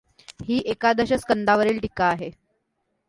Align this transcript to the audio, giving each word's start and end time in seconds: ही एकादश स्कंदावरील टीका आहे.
ही 0.45 0.57
एकादश 0.65 1.13
स्कंदावरील 1.13 1.79
टीका 1.79 2.05
आहे. 2.05 2.31